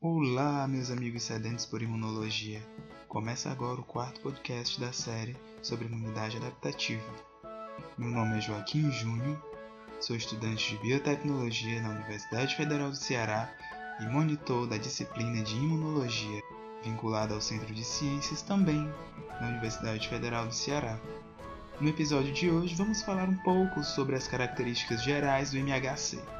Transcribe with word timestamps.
Olá, 0.00 0.68
meus 0.68 0.92
amigos 0.92 1.24
sedentos 1.24 1.66
por 1.66 1.82
imunologia. 1.82 2.62
Começa 3.08 3.50
agora 3.50 3.80
o 3.80 3.84
quarto 3.84 4.20
podcast 4.20 4.80
da 4.80 4.92
série 4.92 5.36
sobre 5.60 5.86
imunidade 5.86 6.36
adaptativa. 6.36 7.12
Meu 7.98 8.08
nome 8.08 8.38
é 8.38 8.40
Joaquim 8.40 8.92
Júnior, 8.92 9.42
sou 10.00 10.14
estudante 10.14 10.70
de 10.70 10.80
biotecnologia 10.80 11.82
na 11.82 11.88
Universidade 11.88 12.54
Federal 12.54 12.90
do 12.90 12.96
Ceará 12.96 13.52
e 13.98 14.04
monitor 14.04 14.68
da 14.68 14.76
disciplina 14.76 15.42
de 15.42 15.56
imunologia, 15.56 16.42
vinculada 16.84 17.34
ao 17.34 17.40
Centro 17.40 17.74
de 17.74 17.84
Ciências 17.84 18.40
também 18.40 18.88
na 19.40 19.48
Universidade 19.48 20.06
Federal 20.06 20.46
do 20.46 20.54
Ceará. 20.54 20.96
No 21.80 21.88
episódio 21.88 22.32
de 22.32 22.48
hoje, 22.48 22.72
vamos 22.76 23.02
falar 23.02 23.28
um 23.28 23.38
pouco 23.38 23.82
sobre 23.82 24.14
as 24.14 24.28
características 24.28 25.02
gerais 25.02 25.50
do 25.50 25.58
MHC. 25.58 26.37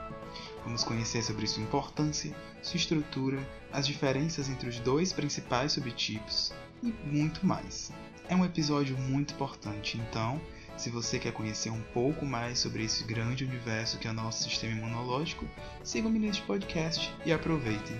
Vamos 0.69 0.85
conhecer 0.85 1.23
sobre 1.23 1.46
sua 1.46 1.62
importância, 1.62 2.30
sua 2.61 2.77
estrutura, 2.77 3.39
as 3.73 3.87
diferenças 3.87 4.50
entre 4.50 4.68
os 4.68 4.79
dois 4.79 5.14
principais 5.14 5.72
subtipos 5.72 6.53
e 6.82 6.93
muito 7.07 7.46
mais. 7.46 7.91
É 8.29 8.36
um 8.36 8.44
episódio 8.44 8.94
muito 8.99 9.32
importante, 9.32 9.96
então, 9.96 10.39
se 10.77 10.91
você 10.91 11.18
quer 11.18 11.32
conhecer 11.32 11.71
um 11.71 11.81
pouco 11.94 12.27
mais 12.27 12.58
sobre 12.58 12.85
esse 12.85 13.03
grande 13.04 13.46
universo 13.46 13.99
que 13.99 14.07
é 14.07 14.11
o 14.11 14.14
nosso 14.14 14.43
sistema 14.43 14.75
imunológico, 14.75 15.49
siga-me 15.82 16.18
neste 16.18 16.43
podcast 16.43 17.11
e 17.25 17.32
aproveitem. 17.32 17.96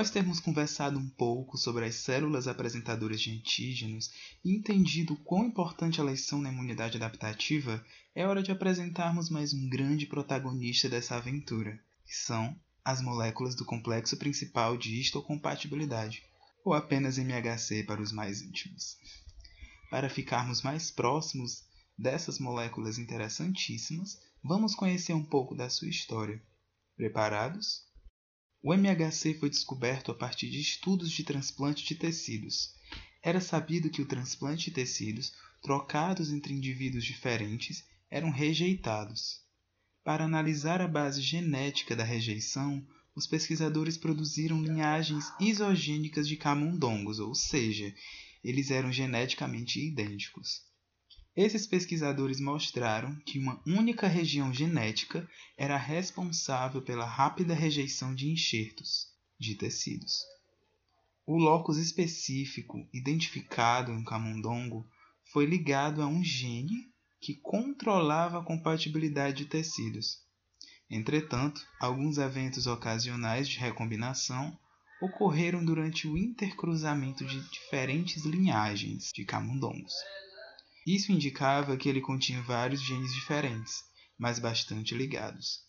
Após 0.00 0.10
termos 0.10 0.40
conversado 0.40 0.98
um 0.98 1.10
pouco 1.10 1.58
sobre 1.58 1.84
as 1.84 1.96
células 1.96 2.48
apresentadoras 2.48 3.20
de 3.20 3.32
antígenos 3.32 4.10
e 4.42 4.56
entendido 4.56 5.14
quão 5.14 5.44
importante 5.44 6.00
elas 6.00 6.22
são 6.22 6.40
na 6.40 6.50
imunidade 6.50 6.96
adaptativa, 6.96 7.84
é 8.14 8.26
hora 8.26 8.42
de 8.42 8.50
apresentarmos 8.50 9.28
mais 9.28 9.52
um 9.52 9.68
grande 9.68 10.06
protagonista 10.06 10.88
dessa 10.88 11.16
aventura, 11.16 11.78
que 12.06 12.16
são 12.16 12.58
as 12.82 13.02
moléculas 13.02 13.54
do 13.54 13.62
complexo 13.62 14.16
principal 14.16 14.78
de 14.78 14.98
histocompatibilidade, 14.98 16.22
ou 16.64 16.72
apenas 16.72 17.18
MHC 17.18 17.84
para 17.84 18.00
os 18.00 18.10
mais 18.10 18.40
íntimos. 18.40 18.96
Para 19.90 20.08
ficarmos 20.08 20.62
mais 20.62 20.90
próximos 20.90 21.62
dessas 21.98 22.38
moléculas 22.38 22.96
interessantíssimas, 22.96 24.18
vamos 24.42 24.74
conhecer 24.74 25.12
um 25.12 25.22
pouco 25.22 25.54
da 25.54 25.68
sua 25.68 25.88
história. 25.88 26.42
Preparados? 26.96 27.89
O 28.62 28.74
MHC 28.74 29.34
foi 29.34 29.48
descoberto 29.48 30.12
a 30.12 30.14
partir 30.14 30.50
de 30.50 30.60
estudos 30.60 31.10
de 31.10 31.24
transplante 31.24 31.82
de 31.82 31.94
tecidos. 31.94 32.74
Era 33.22 33.40
sabido 33.40 33.88
que 33.88 34.02
o 34.02 34.06
transplante 34.06 34.66
de 34.66 34.72
tecidos, 34.72 35.32
trocados 35.62 36.30
entre 36.30 36.52
indivíduos 36.52 37.04
diferentes, 37.04 37.84
eram 38.10 38.30
rejeitados. 38.30 39.40
Para 40.04 40.24
analisar 40.24 40.82
a 40.82 40.88
base 40.88 41.22
genética 41.22 41.96
da 41.96 42.04
rejeição, 42.04 42.86
os 43.14 43.26
pesquisadores 43.26 43.96
produziram 43.96 44.62
linhagens 44.62 45.32
isogênicas 45.40 46.28
de 46.28 46.36
camundongos, 46.36 47.18
ou 47.18 47.34
seja, 47.34 47.94
eles 48.44 48.70
eram 48.70 48.92
geneticamente 48.92 49.80
idênticos. 49.80 50.69
Esses 51.36 51.66
pesquisadores 51.66 52.40
mostraram 52.40 53.14
que 53.24 53.38
uma 53.38 53.62
única 53.66 54.08
região 54.08 54.52
genética 54.52 55.28
era 55.56 55.76
responsável 55.76 56.82
pela 56.82 57.04
rápida 57.04 57.54
rejeição 57.54 58.14
de 58.14 58.28
enxertos 58.28 59.06
de 59.38 59.54
tecidos. 59.54 60.18
O 61.24 61.38
locus 61.38 61.76
específico 61.76 62.84
identificado 62.92 63.92
em 63.92 64.02
camundongo 64.02 64.84
foi 65.32 65.46
ligado 65.46 66.02
a 66.02 66.06
um 66.06 66.24
gene 66.24 66.90
que 67.20 67.34
controlava 67.36 68.40
a 68.40 68.44
compatibilidade 68.44 69.44
de 69.44 69.46
tecidos. 69.46 70.18
Entretanto, 70.90 71.64
alguns 71.78 72.18
eventos 72.18 72.66
ocasionais 72.66 73.48
de 73.48 73.58
recombinação 73.58 74.58
ocorreram 75.00 75.64
durante 75.64 76.08
o 76.08 76.18
intercruzamento 76.18 77.24
de 77.24 77.40
diferentes 77.50 78.24
linhagens 78.24 79.10
de 79.14 79.24
camundongos. 79.24 79.94
Isso 80.86 81.12
indicava 81.12 81.76
que 81.76 81.88
ele 81.88 82.00
continha 82.00 82.42
vários 82.42 82.80
genes 82.80 83.12
diferentes, 83.12 83.84
mas 84.18 84.38
bastante 84.38 84.94
ligados. 84.94 85.60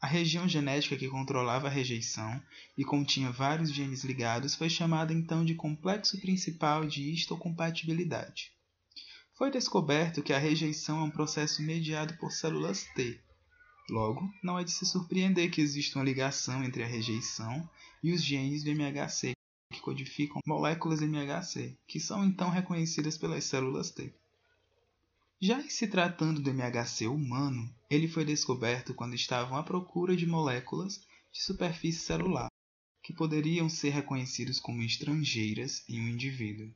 A 0.00 0.06
região 0.06 0.48
genética 0.48 0.96
que 0.96 1.08
controlava 1.08 1.68
a 1.68 1.70
rejeição 1.70 2.42
e 2.76 2.84
continha 2.84 3.30
vários 3.30 3.70
genes 3.72 4.02
ligados 4.02 4.54
foi 4.54 4.70
chamada 4.70 5.12
então 5.12 5.44
de 5.44 5.54
complexo 5.54 6.18
principal 6.20 6.86
de 6.86 7.12
histocompatibilidade. 7.12 8.50
Foi 9.36 9.50
descoberto 9.50 10.22
que 10.22 10.32
a 10.32 10.38
rejeição 10.38 11.00
é 11.00 11.02
um 11.04 11.10
processo 11.10 11.62
mediado 11.62 12.16
por 12.18 12.32
células 12.32 12.84
T. 12.94 13.20
Logo, 13.90 14.28
não 14.42 14.58
é 14.58 14.64
de 14.64 14.70
se 14.70 14.86
surpreender 14.86 15.50
que 15.50 15.60
exista 15.60 15.98
uma 15.98 16.04
ligação 16.04 16.64
entre 16.64 16.82
a 16.82 16.86
rejeição 16.86 17.68
e 18.02 18.12
os 18.12 18.22
genes 18.22 18.64
do 18.64 18.70
MHC 18.70 19.32
que 19.72 19.80
codificam 19.80 20.40
moléculas 20.46 21.00
MHC, 21.00 21.76
que 21.86 22.00
são 22.00 22.24
então 22.24 22.50
reconhecidas 22.50 23.16
pelas 23.16 23.44
células 23.44 23.90
T. 23.90 24.12
Já 25.42 25.58
em 25.58 25.70
se 25.70 25.86
tratando 25.86 26.38
do 26.38 26.50
MHC 26.50 27.06
humano, 27.06 27.74
ele 27.88 28.06
foi 28.06 28.26
descoberto 28.26 28.92
quando 28.92 29.14
estavam 29.14 29.56
à 29.56 29.62
procura 29.62 30.14
de 30.14 30.26
moléculas 30.26 31.00
de 31.32 31.42
superfície 31.42 32.00
celular 32.00 32.48
que 33.02 33.14
poderiam 33.14 33.66
ser 33.66 33.88
reconhecidas 33.88 34.60
como 34.60 34.82
estrangeiras 34.82 35.82
em 35.88 35.98
um 35.98 36.08
indivíduo. 36.08 36.70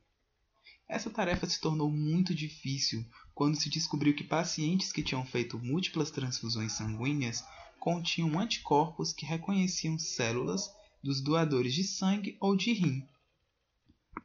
Essa 0.89 1.11
tarefa 1.11 1.45
se 1.45 1.61
tornou 1.61 1.91
muito 1.91 2.33
difícil 2.33 3.05
quando 3.35 3.55
se 3.55 3.69
descobriu 3.69 4.15
que 4.15 4.23
pacientes 4.23 4.91
que 4.91 5.03
tinham 5.03 5.23
feito 5.23 5.59
múltiplas 5.59 6.09
transfusões 6.09 6.71
sanguíneas 6.71 7.43
continham 7.79 8.39
anticorpos 8.39 9.13
que 9.13 9.27
reconheciam 9.27 9.99
células 9.99 10.73
dos 11.03 11.21
doadores 11.21 11.75
de 11.75 11.83
sangue 11.83 12.35
ou 12.41 12.55
de 12.55 12.73
rim, 12.73 13.07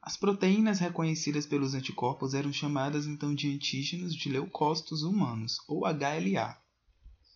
as 0.03 0.17
proteínas 0.17 0.79
reconhecidas 0.79 1.47
pelos 1.47 1.75
anticorpos 1.75 2.35
eram 2.35 2.53
chamadas 2.53 3.07
então 3.07 3.35
de 3.35 3.53
antígenos 3.53 4.15
de 4.15 4.29
leucócitos 4.29 5.03
humanos, 5.03 5.59
ou 5.69 5.85
HLA. 5.85 6.57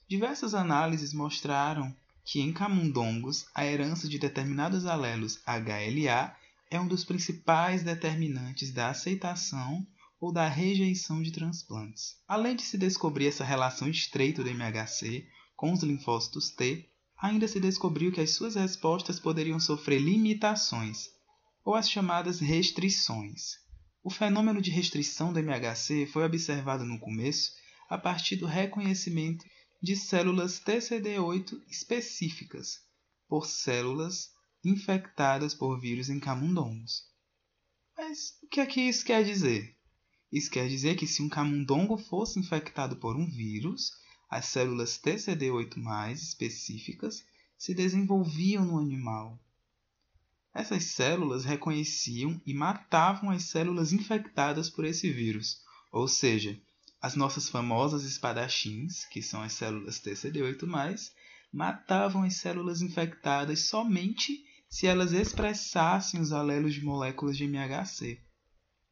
Diversas 0.09 0.55
análises 0.55 1.13
mostraram 1.13 1.95
que 2.25 2.41
em 2.41 2.53
camundongos 2.53 3.47
a 3.55 3.67
herança 3.67 4.09
de 4.09 4.19
determinados 4.19 4.87
alelos 4.87 5.41
HLA 5.47 6.35
é 6.71 6.81
um 6.81 6.89
dos 6.89 7.05
principais 7.05 7.83
determinantes 7.83 8.73
da 8.73 8.89
aceitação 8.91 9.87
ou 10.21 10.33
da 10.33 10.49
rejeição 10.49 11.23
de 11.23 11.31
transplantes. 11.31 12.17
Além 12.27 12.57
de 12.57 12.63
se 12.63 12.79
descobrir 12.79 13.27
essa 13.27 13.45
relação 13.45 13.89
estreita 13.89 14.43
do 14.43 14.49
MHC 14.49 15.27
com 15.55 15.73
os 15.73 15.83
linfócitos 15.83 16.51
T, 16.51 16.89
ainda 17.21 17.47
se 17.47 17.61
descobriu 17.61 18.11
que 18.11 18.21
as 18.21 18.31
suas 18.31 18.55
respostas 18.55 19.21
poderiam 19.21 19.61
sofrer 19.61 20.01
limitações, 20.01 21.11
ou 21.65 21.75
as 21.75 21.91
chamadas 21.91 22.41
restrições. 22.41 23.57
O 24.03 24.11
fenômeno 24.11 24.61
de 24.61 24.71
restrição 24.71 25.33
do 25.33 25.39
MHC 25.39 26.07
foi 26.07 26.25
observado 26.25 26.85
no 26.85 27.01
começo 27.01 27.53
a 27.89 27.97
partir 27.97 28.37
do 28.37 28.47
reconhecimento 28.47 29.45
de 29.83 29.97
células 29.97 30.61
TCD8 30.61 31.63
específicas 31.69 32.81
por 33.29 33.47
células 33.47 34.31
infectadas 34.65 35.55
por 35.55 35.81
vírus 35.81 36.09
em 36.09 36.21
camundongos. 36.21 37.03
Mas 37.97 38.39
o 38.43 38.49
que 38.49 38.61
é 38.61 38.67
que 38.67 38.81
isso 38.81 39.05
quer 39.05 39.25
dizer? 39.25 39.75
Isso 40.31 40.51
quer 40.51 40.69
dizer 40.69 40.97
que 40.97 41.07
se 41.07 41.23
um 41.23 41.29
camundongo 41.29 41.97
fosse 41.97 42.39
infectado 42.39 42.97
por 42.97 43.17
um 43.17 43.27
vírus, 43.27 43.93
as 44.29 44.47
células 44.47 44.99
TCD8+ 44.99 46.13
específicas 46.13 47.25
se 47.57 47.73
desenvolviam 47.73 48.65
no 48.65 48.79
animal, 48.79 49.39
essas 50.55 50.85
células 50.85 51.45
reconheciam 51.45 52.41
e 52.47 52.55
matavam 52.55 53.31
as 53.31 53.43
células 53.45 53.93
infectadas 53.93 54.71
por 54.71 54.85
esse 54.85 55.11
vírus, 55.11 55.61
ou 55.91 56.07
seja, 56.07 56.57
as 57.03 57.17
nossas 57.17 57.49
famosas 57.49 58.05
espadachins, 58.05 59.05
que 59.07 59.21
são 59.21 59.43
as 59.43 59.53
células 59.53 60.01
TCD8+, 60.01 61.11
matavam 61.53 62.23
as 62.23 62.37
células 62.37 62.81
infectadas 62.81 63.67
somente 63.67 64.45
se 64.71 64.87
elas 64.87 65.13
expressassem 65.13 66.21
os 66.21 66.33
alelos 66.33 66.75
de 66.75 66.85
moléculas 66.85 67.37
de 67.37 67.45
MHC. 67.45 68.23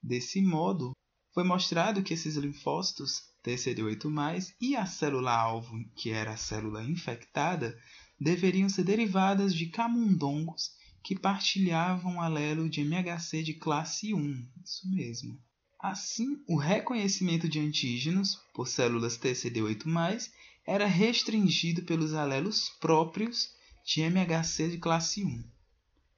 Desse 0.03 0.43
modo, 0.43 0.93
foi 1.33 1.45
mostrado 1.45 2.03
que 2.03 2.13
esses 2.13 2.37
linfócitos 2.37 3.23
TCD8+, 3.45 4.55
e 4.61 4.77
a 4.77 4.85
célula-alvo, 4.85 5.73
que 5.97 6.11
era 6.11 6.33
a 6.33 6.37
célula 6.37 6.85
infectada, 6.85 7.77
deveriam 8.21 8.69
ser 8.69 8.85
derivadas 8.85 9.55
de 9.55 9.67
camundongos 9.67 10.82
que 11.03 11.19
partilhavam 11.19 12.21
alelo 12.21 12.69
de 12.69 12.81
MHC 12.81 13.43
de 13.43 13.55
classe 13.55 14.15
1. 14.15 14.49
Isso 14.65 14.89
mesmo. 14.91 15.39
Assim, 15.81 16.43
o 16.49 16.57
reconhecimento 16.57 17.49
de 17.49 17.59
antígenos 17.59 18.39
por 18.55 18.69
células 18.69 19.19
TCD8+, 19.19 20.31
era 20.65 20.87
restringido 20.87 21.83
pelos 21.83 22.15
alelos 22.15 22.69
próprios 22.81 23.49
de 23.85 24.01
MHC 24.03 24.69
de 24.69 24.79
classe 24.79 25.25
1. 25.25 25.45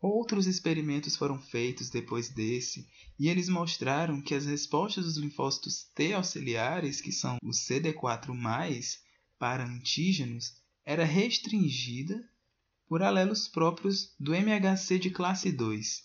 Outros 0.02 0.46
experimentos 0.46 1.16
foram 1.16 1.40
feitos 1.40 1.88
depois 1.88 2.28
desse 2.28 2.87
e 3.19 3.30
eles 3.30 3.48
mostraram 3.48 4.20
que 4.20 4.34
as 4.34 4.44
respostas 4.44 5.06
dos 5.06 5.16
linfócitos 5.16 5.84
T 5.94 6.12
auxiliares, 6.12 7.00
que 7.00 7.10
são 7.10 7.38
os 7.42 7.66
CD4+, 7.66 8.98
para 9.38 9.64
antígenos, 9.64 10.52
era 10.84 11.04
restringida 11.04 12.22
por 12.94 13.02
alelos 13.02 13.49
próprios 13.49 14.14
do 14.20 14.32
MHC 14.32 15.00
de 15.00 15.11
classe 15.11 15.50
2, 15.50 16.05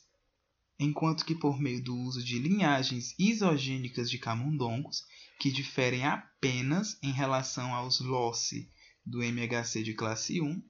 enquanto 0.80 1.24
que 1.24 1.36
por 1.36 1.62
meio 1.62 1.83
do 1.83 1.95
uso 1.95 2.24
de 2.24 2.39
linhagens 2.39 3.13
isogênicas 3.19 4.09
de 4.09 4.18
camundongos, 4.18 5.03
que 5.39 5.51
diferem 5.51 6.03
apenas 6.03 6.97
em 7.03 7.12
relação 7.12 7.75
aos 7.75 8.00
loci 8.00 8.71
do 9.06 9.21
MHC 9.21 9.83
de 9.83 9.94
classe 9.94 10.41
1, 10.41 10.63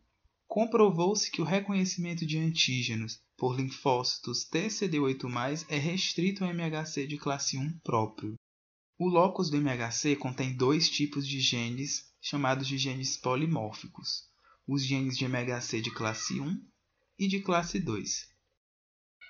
comprovou-se 0.45 1.31
que 1.31 1.41
o 1.41 1.45
reconhecimento 1.45 2.25
de 2.25 2.37
antígenos 2.37 3.21
por 3.37 3.55
linfócitos 3.55 4.45
TCD8+, 4.51 5.67
é 5.69 5.77
restrito 5.77 6.43
ao 6.43 6.53
MHC 6.53 7.07
de 7.07 7.17
classe 7.17 7.57
1 7.57 7.79
próprio. 7.79 8.35
O 8.97 9.07
locus 9.07 9.49
do 9.49 9.55
MHC 9.55 10.17
contém 10.17 10.53
dois 10.53 10.89
tipos 10.89 11.25
de 11.25 11.39
genes 11.39 12.11
chamados 12.21 12.67
de 12.67 12.77
genes 12.77 13.15
polimórficos, 13.15 14.28
os 14.71 14.85
genes 14.85 15.17
de 15.17 15.25
MHC 15.25 15.81
de 15.81 15.89
classe 15.89 16.39
1 16.39 16.63
e 17.17 17.27
de 17.27 17.39
classe 17.39 17.79
2. 17.79 18.27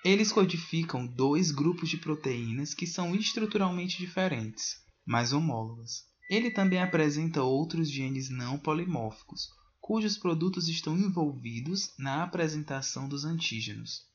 Eles 0.03 0.33
codificam 0.33 1.07
dois 1.07 1.49
grupos 1.49 1.87
de 1.87 1.95
proteínas 1.95 2.73
que 2.73 2.85
são 2.85 3.15
estruturalmente 3.15 3.97
diferentes, 3.99 4.83
mas 5.05 5.31
homólogas. 5.31 6.03
Ele 6.29 6.51
também 6.51 6.81
apresenta 6.81 7.41
outros 7.41 7.89
genes 7.89 8.29
não 8.29 8.59
polimórficos, 8.59 9.47
cujos 9.79 10.17
produtos 10.17 10.67
estão 10.67 10.97
envolvidos 10.97 11.93
na 11.97 12.21
apresentação 12.21 13.07
dos 13.07 13.23
antígenos. 13.23 14.09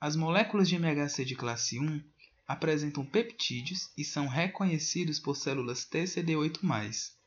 As 0.00 0.16
moléculas 0.16 0.68
de 0.68 0.74
MHC 0.74 1.24
de 1.24 1.36
classe 1.36 1.78
1 1.78 2.02
apresentam 2.44 3.06
peptídeos 3.06 3.92
e 3.96 4.04
são 4.04 4.26
reconhecidos 4.26 5.20
por 5.20 5.36
células 5.36 5.88
TCD8+, 5.88 7.17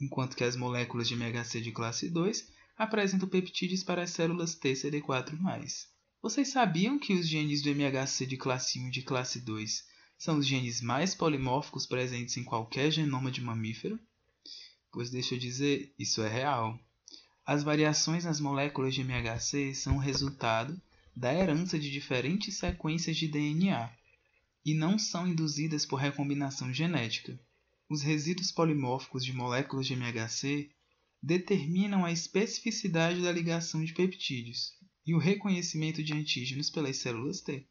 enquanto 0.00 0.36
que 0.36 0.44
as 0.44 0.56
moléculas 0.56 1.08
de 1.08 1.14
MHC 1.14 1.60
de 1.60 1.72
classe 1.72 2.08
2 2.08 2.48
apresentam 2.76 3.28
peptídeos 3.28 3.82
para 3.82 4.02
as 4.02 4.10
células 4.10 4.54
TCD4+. 4.54 5.86
Vocês 6.20 6.48
sabiam 6.48 6.98
que 6.98 7.14
os 7.14 7.28
genes 7.28 7.62
do 7.62 7.70
MHC 7.70 8.26
de 8.26 8.36
classe 8.36 8.78
1 8.78 8.88
e 8.88 8.90
de 8.90 9.02
classe 9.02 9.40
2 9.40 9.84
são 10.18 10.38
os 10.38 10.46
genes 10.46 10.80
mais 10.80 11.14
polimórficos 11.14 11.86
presentes 11.86 12.36
em 12.36 12.44
qualquer 12.44 12.90
genoma 12.90 13.30
de 13.30 13.40
mamífero? 13.40 13.98
Pois 14.90 15.10
deixa 15.10 15.34
eu 15.34 15.38
dizer, 15.38 15.94
isso 15.98 16.22
é 16.22 16.28
real. 16.28 16.78
As 17.44 17.62
variações 17.62 18.24
nas 18.24 18.40
moléculas 18.40 18.94
de 18.94 19.02
MHC 19.02 19.74
são 19.74 19.98
resultado 19.98 20.80
da 21.14 21.32
herança 21.32 21.78
de 21.78 21.90
diferentes 21.90 22.58
sequências 22.58 23.16
de 23.16 23.28
DNA 23.28 23.90
e 24.64 24.74
não 24.74 24.98
são 24.98 25.28
induzidas 25.28 25.86
por 25.86 25.96
recombinação 25.96 26.74
genética. 26.74 27.38
Os 27.88 28.02
resíduos 28.02 28.50
polimórficos 28.50 29.24
de 29.24 29.32
moléculas 29.32 29.86
de 29.86 29.92
MHC 29.92 30.70
determinam 31.22 32.04
a 32.04 32.10
especificidade 32.10 33.22
da 33.22 33.30
ligação 33.30 33.84
de 33.84 33.92
peptídeos 33.92 34.74
e 35.06 35.14
o 35.14 35.18
reconhecimento 35.18 36.02
de 36.02 36.12
antígenos 36.12 36.68
pelas 36.68 36.96
células 36.96 37.40
T. 37.40 37.64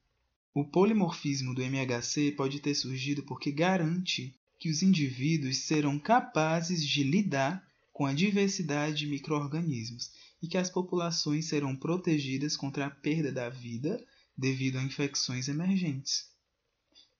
O 0.53 0.63
polimorfismo 0.63 1.53
do 1.53 1.61
MHC 1.61 2.31
pode 2.31 2.61
ter 2.61 2.73
surgido 2.75 3.23
porque 3.23 3.51
garante 3.51 4.33
que 4.57 4.69
os 4.69 4.81
indivíduos 4.81 5.57
serão 5.57 5.99
capazes 5.99 6.85
de 6.85 7.03
lidar 7.03 7.61
com 7.91 8.05
a 8.05 8.13
diversidade 8.13 8.99
de 8.99 9.07
microorganismos 9.07 10.11
e 10.41 10.47
que 10.47 10.57
as 10.57 10.69
populações 10.69 11.45
serão 11.45 11.75
protegidas 11.75 12.55
contra 12.55 12.85
a 12.85 12.89
perda 12.89 13.33
da 13.33 13.49
vida 13.49 14.01
devido 14.37 14.77
a 14.77 14.83
infecções 14.83 15.49
emergentes. 15.49 16.29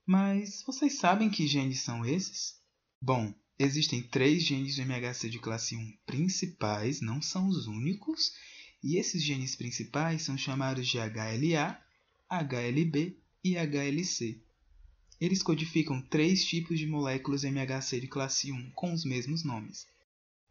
Mas 0.06 0.64
vocês 0.66 0.98
sabem 0.98 1.30
que 1.30 1.48
genes 1.48 1.82
são 1.82 2.06
esses? 2.06 2.64
Bom, 3.06 3.32
existem 3.60 4.02
três 4.02 4.42
genes 4.42 4.78
do 4.78 4.82
MHC 4.82 5.30
de 5.30 5.38
classe 5.38 5.76
1 5.76 5.94
principais, 6.08 7.02
não 7.02 7.22
são 7.22 7.48
os 7.48 7.68
únicos, 7.68 8.34
e 8.84 8.98
esses 8.98 9.22
genes 9.22 9.56
principais 9.56 10.24
são 10.24 10.36
chamados 10.36 10.88
de 10.88 10.98
HLA, 10.98 11.80
HLB 12.28 13.16
e 13.44 13.58
HLC. 13.58 14.42
Eles 15.22 15.44
codificam 15.44 16.02
três 16.02 16.44
tipos 16.44 16.80
de 16.80 16.88
moléculas 16.88 17.44
MHC 17.44 18.00
de 18.02 18.08
classe 18.08 18.52
1 18.52 18.72
com 18.72 18.92
os 18.92 19.06
mesmos 19.06 19.44
nomes. 19.44 19.86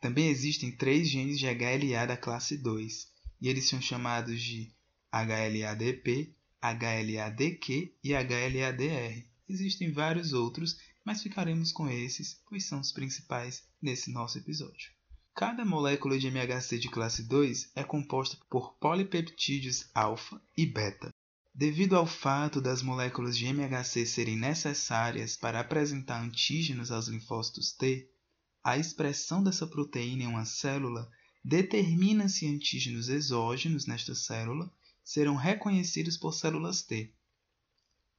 Também 0.01 0.29
existem 0.29 0.71
três 0.71 1.09
genes 1.11 1.41
de 1.41 1.47
HLA 1.47 2.07
da 2.07 2.17
classe 2.17 2.57
2, 2.57 3.09
e 3.41 3.49
eles 3.49 3.65
são 3.65 3.81
chamados 3.81 4.41
de 4.41 4.71
HLA-DP, 5.13 6.33
HLA-DQ 6.63 7.95
e 8.05 8.13
HLA-DR. 8.15 9.27
Existem 9.49 9.91
vários 9.91 10.33
outros, 10.33 10.79
mas 11.05 11.23
ficaremos 11.23 11.71
com 11.71 11.89
esses, 11.89 12.41
pois 12.49 12.65
são 12.65 12.81
os 12.81 12.91
principais 12.91 13.63
nesse 13.81 14.11
nosso 14.11 14.39
episódio. 14.39 14.91
Cada 15.35 15.65
molécula 15.65 16.19
de 16.19 16.29
MHC 16.29 16.79
de 16.79 16.89
classe 16.89 17.25
2 17.25 17.73
é 17.75 17.85
composta 17.85 18.39
por 18.49 18.75
polipeptídeos 18.75 19.91
alfa 19.93 20.41
e 20.57 20.65
beta. 20.65 21.13
Devido 21.53 21.97
ao 21.97 22.07
fato 22.07 22.61
das 22.61 22.83
moléculas 22.83 23.37
de 23.37 23.47
MHC 23.47 24.07
serem 24.07 24.37
necessárias 24.37 25.37
para 25.37 25.61
apresentar 25.61 26.23
antígenos 26.23 26.91
aos 26.91 27.09
linfócitos 27.09 27.73
T, 27.73 28.09
a 28.63 28.79
expressão 28.79 29.43
dessa 29.43 29.67
proteína 29.67 30.23
em 30.23 30.27
uma 30.27 30.45
célula 30.45 31.11
determina 31.45 32.29
se 32.29 32.47
antígenos 32.47 33.09
exógenos 33.09 33.87
nesta 33.87 34.15
célula 34.15 34.73
serão 35.03 35.37
reconhecidos 35.37 36.17
por 36.17 36.33
células 36.33 36.83
T. 36.83 37.13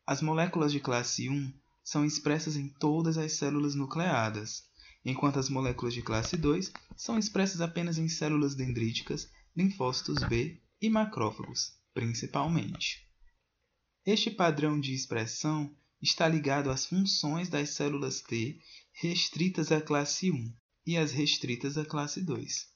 As 0.05 0.21
moléculas 0.21 0.71
de 0.71 0.79
classe 0.79 1.27
1 1.29 1.51
são 1.85 2.03
expressas 2.03 2.55
em 2.55 2.67
todas 2.67 3.15
as 3.15 3.33
células 3.33 3.75
nucleadas, 3.75 4.63
enquanto 5.05 5.37
as 5.37 5.49
moléculas 5.49 5.93
de 5.93 6.01
classe 6.01 6.35
2 6.35 6.73
são 6.97 7.19
expressas 7.19 7.61
apenas 7.61 7.99
em 7.99 8.09
células 8.09 8.55
dendríticas, 8.55 9.29
linfócitos 9.55 10.23
B 10.23 10.59
e 10.81 10.89
macrófagos, 10.89 11.77
principalmente. 11.93 13.07
Este 14.03 14.31
padrão 14.31 14.79
de 14.79 14.95
expressão 14.95 15.71
está 16.01 16.27
ligado 16.27 16.71
às 16.71 16.87
funções 16.87 17.49
das 17.49 17.69
células 17.69 18.19
T 18.19 18.59
restritas 18.91 19.71
à 19.71 19.79
classe 19.79 20.31
1 20.31 20.53
e 20.87 20.97
as 20.97 21.11
restritas 21.11 21.77
à 21.77 21.85
classe 21.85 22.21
2. 22.21 22.67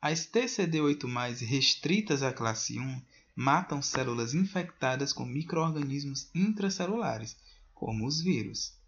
As 0.00 0.26
TCD8+, 0.26 1.46
restritas 1.46 2.22
à 2.22 2.32
classe 2.32 2.78
1, 2.78 3.02
matam 3.36 3.82
células 3.82 4.34
infectadas 4.34 5.12
com 5.12 5.24
microorganismos 5.24 6.30
intracelulares, 6.34 7.36
como 7.84 8.06
os 8.06 8.20
vírus. 8.20 8.78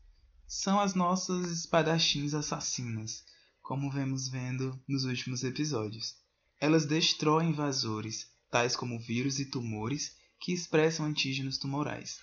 São 0.47 0.79
as 0.79 0.95
nossas 0.95 1.51
espadachins 1.51 2.33
assassinas, 2.33 3.25
como 3.61 3.91
vemos 3.91 4.29
vendo 4.29 4.81
nos 4.89 5.05
últimos 5.05 5.43
episódios. 5.43 6.15
Elas 6.61 6.87
destroem 6.87 7.51
invasores, 7.51 8.29
tais 8.49 8.77
como 8.77 9.01
vírus 9.01 9.41
e 9.41 9.47
tumores, 9.47 10.15
que 10.39 10.53
expressam 10.53 11.07
antígenos 11.07 11.59
tumorais. 11.59 12.21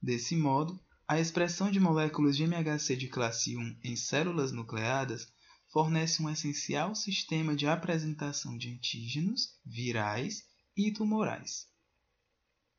Desse 0.00 0.36
modo, 0.36 0.78
a 1.08 1.18
expressão 1.18 1.72
de 1.72 1.80
moléculas 1.80 2.36
de 2.36 2.44
MHC 2.44 2.94
de 2.94 3.08
classe 3.08 3.56
1 3.56 3.80
em 3.82 3.96
células 3.96 4.52
nucleadas 4.52 5.26
fornece 5.72 6.22
um 6.22 6.30
essencial 6.30 6.94
sistema 6.94 7.56
de 7.56 7.66
apresentação 7.66 8.56
de 8.56 8.70
antígenos 8.70 9.58
virais 9.66 10.44
e 10.76 10.92
tumorais. 10.92 11.66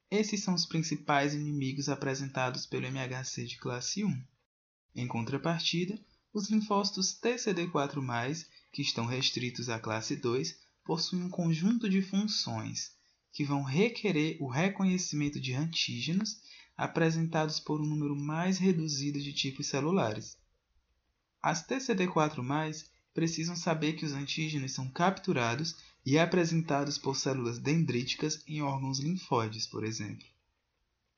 Esses 0.09 0.41
são 0.41 0.53
os 0.53 0.65
principais 0.65 1.33
inimigos 1.33 1.89
apresentados 1.89 2.65
pelo 2.65 2.85
MHC 2.85 3.45
de 3.45 3.57
classe 3.57 4.05
1. 4.05 4.23
Em 4.95 5.05
contrapartida, 5.05 5.99
os 6.33 6.49
linfócitos 6.49 7.19
TCD4+, 7.19 8.45
que 8.71 8.81
estão 8.81 9.05
restritos 9.05 9.67
à 9.67 9.79
classe 9.79 10.15
2, 10.15 10.57
possuem 10.85 11.23
um 11.23 11.29
conjunto 11.29 11.89
de 11.89 12.01
funções 12.01 12.95
que 13.33 13.43
vão 13.43 13.61
requerer 13.63 14.37
o 14.39 14.47
reconhecimento 14.47 15.41
de 15.41 15.53
antígenos 15.53 16.41
apresentados 16.77 17.59
por 17.59 17.81
um 17.81 17.85
número 17.85 18.15
mais 18.15 18.57
reduzido 18.57 19.19
de 19.19 19.33
tipos 19.33 19.67
celulares. 19.67 20.37
As 21.41 21.67
TCD4+, 21.67 22.85
precisam 23.13 23.55
saber 23.55 23.93
que 23.93 24.05
os 24.05 24.13
antígenos 24.13 24.71
são 24.71 24.89
capturados 24.89 25.75
e 26.09 26.17
apresentados 26.17 26.97
por 26.97 27.17
células 27.17 27.59
dendríticas 27.59 28.41
em 28.47 28.61
órgãos 28.61 28.97
linfóides, 28.97 29.67
por 29.67 29.83
exemplo. 29.83 30.25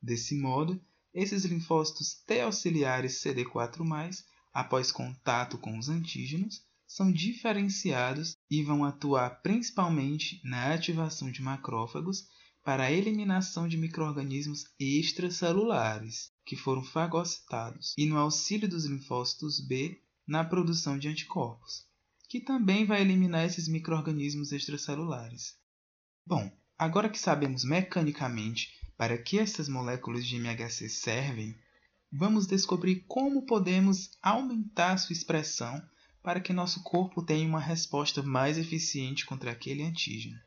Desse 0.02 0.34
modo, 0.34 0.82
esses 1.14 1.46
linfócitos 1.46 2.16
T 2.26 2.42
auxiliares 2.42 3.22
CD4+, 3.22 4.24
após 4.52 4.92
contato 4.92 5.60
com 5.60 5.78
os 5.78 5.90
antígenos, 5.90 6.66
são 6.88 7.12
diferenciados 7.12 8.36
e 8.50 8.64
vão 8.64 8.84
atuar 8.84 9.44
principalmente 9.44 10.42
na 10.44 10.74
ativação 10.74 11.32
de 11.32 11.44
macrófagos 11.44 12.26
para 12.66 12.86
a 12.86 12.92
eliminação 12.92 13.68
de 13.68 13.78
microrganismos 13.78 14.66
extracelulares 14.80 16.32
que 16.44 16.56
foram 16.56 16.84
fagocitados 16.84 17.94
e 17.96 18.08
no 18.08 18.18
auxílio 18.18 18.68
dos 18.68 18.86
linfócitos 18.86 19.60
B 19.60 20.02
na 20.26 20.44
produção 20.44 20.98
de 20.98 21.08
anticorpos, 21.08 21.88
que 22.30 22.40
também 22.40 22.86
vai 22.86 23.02
eliminar 23.02 23.46
esses 23.46 23.68
microrganismos 23.68 24.54
extracelulares. 24.54 25.58
Bom, 26.26 26.50
Agora 26.80 27.10
que 27.10 27.20
sabemos 27.20 27.66
mecanicamente 27.66 28.74
para 28.96 29.18
que 29.18 29.38
essas 29.38 29.68
moléculas 29.68 30.26
de 30.26 30.38
MHC 30.38 30.88
servem, 30.88 31.54
vamos 32.10 32.48
descobrir 32.48 33.04
como 33.06 33.46
podemos 33.46 34.12
aumentar 34.22 34.98
sua 34.98 35.12
expressão 35.12 35.86
para 36.24 36.40
que 36.40 36.54
nosso 36.54 36.82
corpo 36.82 37.22
tenha 37.22 37.46
uma 37.46 37.60
resposta 37.60 38.24
mais 38.24 38.58
eficiente 38.58 39.26
contra 39.26 39.52
aquele 39.52 39.84
antígeno. 39.84 40.40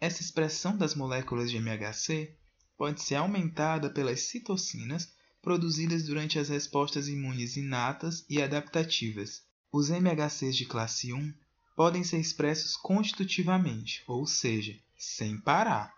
Essa 0.00 0.20
expressão 0.20 0.76
das 0.76 0.96
moléculas 0.96 1.48
de 1.48 1.58
MHC 1.58 2.36
pode 2.76 3.00
ser 3.00 3.14
aumentada 3.14 3.88
pelas 3.88 4.22
citocinas 4.22 5.14
produzidas 5.40 6.02
durante 6.02 6.40
as 6.40 6.48
respostas 6.48 7.06
imunes 7.06 7.56
inatas 7.56 8.26
e 8.28 8.42
adaptativas. 8.42 9.47
Os 9.70 9.90
MHCs 9.90 10.56
de 10.56 10.64
classe 10.64 11.12
1 11.12 11.34
podem 11.76 12.02
ser 12.02 12.18
expressos 12.18 12.74
constitutivamente, 12.74 14.02
ou 14.06 14.26
seja, 14.26 14.74
sem 14.96 15.38
parar. 15.38 15.94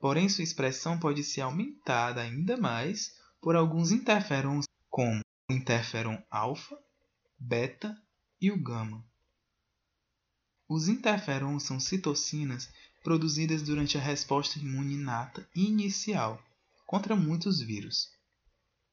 Porém, 0.00 0.28
sua 0.28 0.42
expressão 0.42 0.98
pode 0.98 1.22
ser 1.22 1.42
aumentada 1.42 2.20
ainda 2.20 2.56
mais 2.56 3.16
por 3.40 3.54
alguns 3.54 3.92
interferons, 3.92 4.64
como 4.90 5.20
o 5.48 5.52
interferon 5.52 6.20
alfa, 6.28 6.76
beta 7.38 7.96
e 8.40 8.50
o 8.50 8.60
gama. 8.60 9.04
Os 10.68 10.88
interferons 10.88 11.62
são 11.62 11.78
citocinas 11.78 12.68
produzidas 13.02 13.62
durante 13.62 13.96
a 13.96 14.00
resposta 14.00 14.58
imune 14.58 14.94
inata 14.94 15.48
inicial 15.54 16.42
contra 16.84 17.14
muitos 17.14 17.60
vírus. 17.60 18.10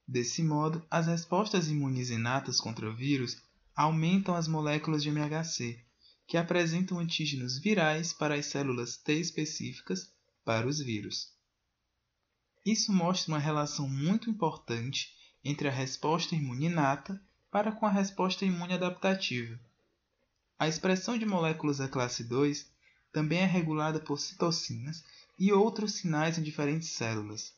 Desse 0.07 0.43
modo, 0.43 0.85
as 0.89 1.07
respostas 1.07 1.67
imunes 1.67 2.12
inatas 2.12 2.62
contra 2.62 2.93
vírus 2.93 3.41
aumentam 3.75 4.36
as 4.36 4.48
moléculas 4.48 5.03
de 5.03 5.10
MHC, 5.10 5.84
que 6.25 6.38
apresentam 6.38 6.98
antígenos 6.98 7.60
virais 7.60 8.13
para 8.13 8.36
as 8.36 8.46
células 8.46 8.98
T 8.98 9.13
específicas 9.13 10.12
para 10.44 10.67
os 10.67 10.79
vírus. 10.79 11.34
Isso 12.65 12.91
mostra 12.91 13.34
uma 13.34 13.39
relação 13.39 13.88
muito 13.88 14.29
importante 14.29 15.13
entre 15.44 15.67
a 15.67 15.72
resposta 15.72 16.36
imune 16.36 16.65
inata 16.65 17.22
para 17.51 17.72
com 17.72 17.86
a 17.86 17.91
resposta 17.91 18.46
imune 18.46 18.74
adaptativa. 18.74 19.60
A 20.58 20.67
expressão 20.67 21.17
de 21.17 21.25
moléculas 21.25 21.77
da 21.77 21.88
classe 21.88 22.24
2 22.24 22.72
também 23.12 23.39
é 23.39 23.46
regulada 23.46 24.00
por 24.00 24.20
citocinas 24.20 25.03
e 25.38 25.51
outros 25.51 25.96
sinais 25.96 26.38
em 26.38 26.44
diferentes 26.44 26.89
células. 26.89 27.53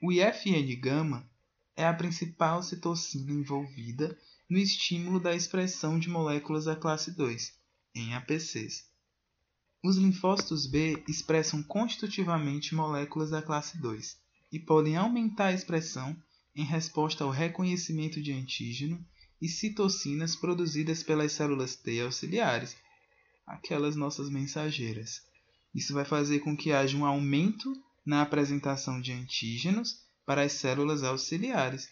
O 0.00 0.10
IFN-gama 0.10 1.30
é 1.76 1.86
a 1.86 1.94
principal 1.94 2.62
citocina 2.62 3.30
envolvida 3.30 4.18
no 4.48 4.58
estímulo 4.58 5.18
da 5.18 5.34
expressão 5.34 5.98
de 5.98 6.08
moléculas 6.08 6.64
da 6.64 6.76
classe 6.76 7.10
2, 7.10 7.52
em 7.94 8.14
APCs. 8.14 8.84
Os 9.82 9.96
linfócitos 9.96 10.66
B 10.66 11.02
expressam 11.08 11.62
constitutivamente 11.62 12.74
moléculas 12.74 13.30
da 13.30 13.42
classe 13.42 13.80
2 13.80 14.16
e 14.52 14.58
podem 14.58 14.96
aumentar 14.96 15.46
a 15.46 15.52
expressão 15.52 16.16
em 16.54 16.64
resposta 16.64 17.24
ao 17.24 17.30
reconhecimento 17.30 18.22
de 18.22 18.32
antígeno 18.32 19.04
e 19.40 19.48
citocinas 19.48 20.36
produzidas 20.36 21.02
pelas 21.02 21.32
células 21.32 21.74
T 21.74 22.00
auxiliares, 22.00 22.76
aquelas 23.46 23.96
nossas 23.96 24.30
mensageiras. 24.30 25.22
Isso 25.74 25.94
vai 25.94 26.04
fazer 26.04 26.40
com 26.40 26.56
que 26.56 26.70
haja 26.70 26.96
um 26.96 27.04
aumento 27.04 27.72
na 28.04 28.22
apresentação 28.22 29.00
de 29.00 29.12
antígenos 29.12 30.02
para 30.26 30.42
as 30.42 30.52
células 30.52 31.02
auxiliares. 31.02 31.88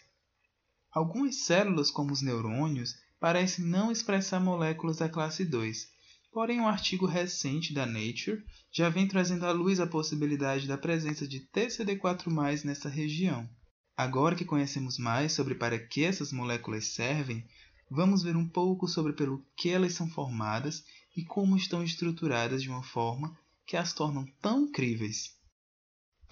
Algumas 0.93 1.37
células, 1.45 1.89
como 1.89 2.11
os 2.11 2.21
neurônios, 2.21 2.95
parecem 3.17 3.63
não 3.63 3.91
expressar 3.91 4.41
moléculas 4.41 4.97
da 4.97 5.07
classe 5.07 5.45
2, 5.45 5.87
porém 6.33 6.59
um 6.59 6.67
artigo 6.67 7.05
recente 7.05 7.73
da 7.73 7.85
Nature 7.85 8.43
já 8.71 8.89
vem 8.89 9.07
trazendo 9.07 9.45
à 9.45 9.51
luz 9.51 9.79
a 9.79 9.87
possibilidade 9.87 10.67
da 10.67 10.77
presença 10.77 11.25
de 11.25 11.39
TCD4+, 11.53 12.65
nessa 12.65 12.89
região. 12.89 13.49
Agora 13.95 14.35
que 14.35 14.43
conhecemos 14.43 14.97
mais 14.97 15.31
sobre 15.31 15.55
para 15.55 15.79
que 15.79 16.03
essas 16.03 16.33
moléculas 16.33 16.87
servem, 16.87 17.45
vamos 17.89 18.21
ver 18.21 18.35
um 18.35 18.47
pouco 18.47 18.87
sobre 18.87 19.13
pelo 19.13 19.45
que 19.55 19.69
elas 19.69 19.93
são 19.93 20.09
formadas 20.09 20.83
e 21.15 21.23
como 21.23 21.55
estão 21.55 21.83
estruturadas 21.83 22.61
de 22.61 22.69
uma 22.69 22.83
forma 22.83 23.37
que 23.65 23.77
as 23.77 23.93
tornam 23.93 24.25
tão 24.41 24.63
incríveis. 24.63 25.39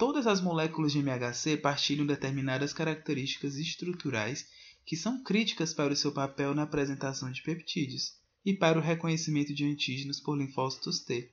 Todas 0.00 0.26
as 0.26 0.40
moléculas 0.40 0.92
de 0.92 0.98
MHC 1.00 1.58
partilham 1.58 2.06
determinadas 2.06 2.72
características 2.72 3.56
estruturais 3.56 4.46
que 4.82 4.96
são 4.96 5.22
críticas 5.22 5.74
para 5.74 5.92
o 5.92 5.96
seu 5.96 6.10
papel 6.10 6.54
na 6.54 6.62
apresentação 6.62 7.30
de 7.30 7.42
peptídeos 7.42 8.14
e 8.42 8.54
para 8.54 8.78
o 8.78 8.80
reconhecimento 8.80 9.52
de 9.52 9.66
antígenos 9.66 10.18
por 10.18 10.38
linfócitos 10.38 11.00
T. 11.00 11.30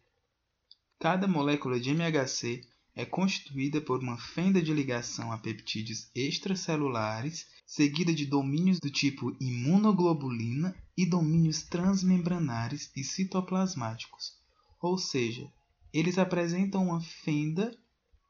Cada 1.00 1.30
molécula 1.30 1.80
de 1.80 1.92
MHC 1.92 2.68
é 2.94 3.06
constituída 3.06 3.80
por 3.80 4.02
uma 4.02 4.18
fenda 4.18 4.62
de 4.62 4.74
ligação 4.74 5.32
a 5.32 5.38
peptídeos 5.38 6.12
extracelulares, 6.14 7.48
seguida 7.66 8.14
de 8.14 8.26
domínios 8.26 8.82
do 8.82 8.92
tipo 8.92 9.34
imunoglobulina 9.40 10.76
e 10.98 11.06
domínios 11.06 11.62
transmembranares 11.62 12.92
e 12.98 13.02
citoplasmáticos, 13.02 14.34
ou 14.82 14.98
seja, 14.98 15.50
eles 15.94 16.18
apresentam 16.18 16.84
uma 16.84 17.00
fenda 17.00 17.72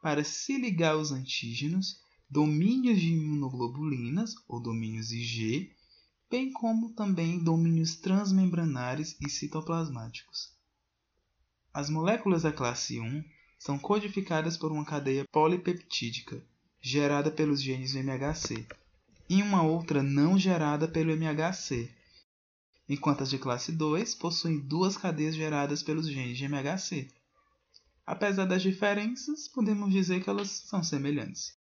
para 0.01 0.23
se 0.23 0.57
ligar 0.57 0.93
aos 0.93 1.11
antígenos, 1.11 2.01
domínios 2.29 2.99
de 2.99 3.13
imunoglobulinas, 3.13 4.35
ou 4.47 4.61
domínios 4.61 5.11
IG, 5.11 5.71
bem 6.29 6.51
como 6.51 6.93
também 6.93 7.39
domínios 7.39 7.95
transmembranares 7.95 9.15
e 9.21 9.29
citoplasmáticos. 9.29 10.55
As 11.73 11.89
moléculas 11.89 12.43
da 12.43 12.51
classe 12.51 12.99
1 12.99 13.23
são 13.57 13.79
codificadas 13.79 14.57
por 14.57 14.71
uma 14.71 14.85
cadeia 14.85 15.25
polipeptídica, 15.31 16.43
gerada 16.81 17.31
pelos 17.31 17.61
genes 17.61 17.95
MHC, 17.95 18.67
e 19.29 19.41
uma 19.41 19.63
outra 19.63 20.01
não 20.03 20.37
gerada 20.37 20.87
pelo 20.87 21.11
MHC, 21.11 21.89
enquanto 22.87 23.23
as 23.23 23.29
de 23.29 23.37
classe 23.37 23.71
2 23.71 24.15
possuem 24.15 24.59
duas 24.59 24.95
cadeias 24.95 25.35
geradas 25.35 25.83
pelos 25.83 26.07
genes 26.09 26.37
de 26.37 26.45
MHC. 26.45 27.09
Apesar 28.07 28.45
das 28.45 28.61
diferenças, 28.61 29.49
podemos 29.49 29.91
dizer 29.91 30.23
que 30.23 30.29
elas 30.29 30.49
são 30.49 30.81
semelhantes. 30.81 31.57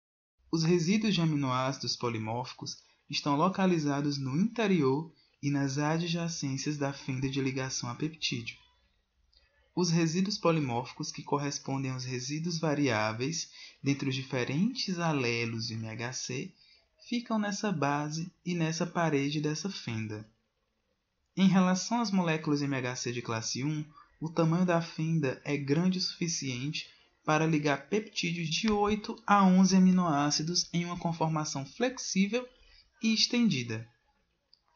Os 0.52 0.64
resíduos 0.64 1.14
de 1.14 1.22
aminoácidos 1.22 1.96
polimórficos 1.96 2.80
estão 3.08 3.36
localizados 3.36 4.18
no 4.18 4.36
interior 4.36 5.14
e 5.40 5.52
nas 5.52 5.78
adjacências 5.78 6.78
da 6.78 6.92
fenda 6.92 7.30
de 7.30 7.40
ligação 7.40 7.88
a 7.88 7.94
peptídeo. 7.94 8.58
Os 9.76 9.92
resíduos 9.92 10.40
polimórficos, 10.40 11.12
que 11.12 11.22
correspondem 11.22 11.92
aos 11.92 12.06
resíduos 12.06 12.58
variáveis 12.58 13.52
dentre 13.82 14.10
os 14.10 14.16
diferentes 14.16 14.98
alelos 14.98 15.68
de 15.68 15.76
MHC, 15.76 16.52
ficam 17.08 17.38
nessa 17.38 17.72
base 17.72 18.34
e 18.44 18.56
nessa 18.56 18.88
parede 18.88 19.40
dessa 19.40 19.70
fenda. 19.70 20.28
Em 21.38 21.48
relação 21.48 22.02
às 22.02 22.10
moléculas 22.10 22.64
MHC 22.64 23.12
de 23.14 23.22
classe 23.22 23.64
1, 23.64 23.86
o 24.22 24.30
tamanho 24.30 24.66
da 24.66 24.80
fenda 24.80 25.42
é 25.44 25.58
grande 25.58 25.98
o 25.98 26.02
suficiente 26.02 26.88
para 27.26 27.48
ligar 27.48 27.90
peptídeos 27.90 28.50
de 28.50 28.72
8 28.72 29.22
a 29.26 29.44
11 29.44 29.76
aminoácidos 29.76 30.70
em 30.72 30.86
uma 30.86 30.98
conformação 30.98 31.66
flexível 31.66 32.48
e 33.02 33.14
estendida. 33.16 33.88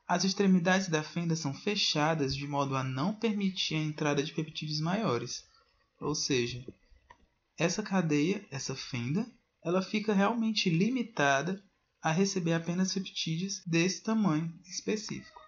As 0.08 0.24
extremidades 0.24 0.88
da 0.88 1.04
fenda 1.04 1.36
são 1.36 1.54
fechadas 1.54 2.36
de 2.36 2.48
modo 2.48 2.76
a 2.76 2.84
não 2.84 3.14
permitir 3.14 3.76
a 3.76 3.84
entrada 3.84 4.24
de 4.24 4.34
peptídeos 4.34 4.80
maiores. 4.80 5.44
Ou 6.02 6.16
seja, 6.16 6.66
essa 7.56 7.84
cadeia, 7.84 8.44
essa 8.50 8.76
fenda, 8.76 9.28
ela 9.64 9.82
fica 9.82 10.12
realmente 10.14 10.72
limitada 10.72 11.64
a 12.02 12.12
receber 12.12 12.54
apenas 12.54 12.94
peptídeos 12.94 13.62
desse 13.66 14.02
tamanho 14.02 14.52
específico. 14.66 15.40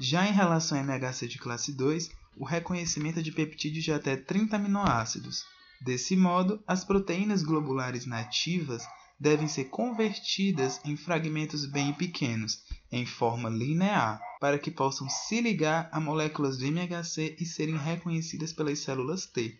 Já 0.00 0.26
em 0.26 0.32
relação 0.32 0.76
ao 0.76 0.84
MHC 0.84 1.28
de 1.28 1.38
classe 1.38 1.72
2, 1.72 2.10
o 2.36 2.44
reconhecimento 2.44 3.22
de 3.22 3.32
peptídeos 3.32 3.84
de 3.84 3.92
até 3.92 4.16
30 4.16 4.56
aminoácidos. 4.56 5.44
Desse 5.80 6.16
modo, 6.16 6.62
as 6.66 6.84
proteínas 6.84 7.42
globulares 7.42 8.06
nativas 8.06 8.84
devem 9.18 9.46
ser 9.46 9.64
convertidas 9.64 10.80
em 10.84 10.96
fragmentos 10.96 11.66
bem 11.66 11.92
pequenos, 11.92 12.62
em 12.90 13.06
forma 13.06 13.48
linear, 13.48 14.20
para 14.40 14.58
que 14.58 14.70
possam 14.70 15.08
se 15.08 15.40
ligar 15.40 15.88
a 15.92 16.00
moléculas 16.00 16.58
do 16.58 16.66
MHC 16.66 17.36
e 17.38 17.46
serem 17.46 17.76
reconhecidas 17.76 18.52
pelas 18.52 18.80
células 18.80 19.26
T. 19.26 19.58